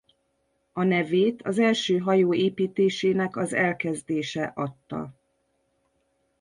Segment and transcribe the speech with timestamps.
[0.73, 5.13] A nevét az első hajó építésének az elkezdése adta.